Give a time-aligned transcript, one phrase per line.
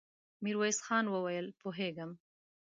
[0.43, 2.11] ميرويس خان وويل: پوهېږم.